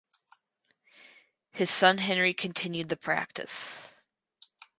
His 1.51 1.69
son 1.69 1.99
Henry 1.99 2.33
continued 2.33 2.89
the 2.89 2.97
practice. 2.97 3.93